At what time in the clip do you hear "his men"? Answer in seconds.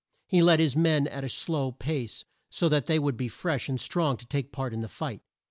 0.59-1.05